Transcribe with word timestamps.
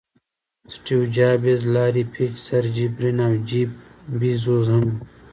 سټیو 0.75 0.99
جابز، 1.15 1.59
لاري 1.75 2.03
پیج، 2.13 2.33
سرجي 2.47 2.87
برین 2.95 3.17
او 3.25 3.33
جیف 3.49 3.69
بیزوز 4.19 4.67
هم 4.73 4.83
وو. 4.87 4.93